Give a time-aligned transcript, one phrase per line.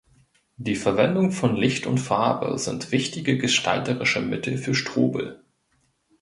[0.57, 5.43] Die Verwendung von Licht und Farbe sind wichtige gestalterische Mittel für Strobl.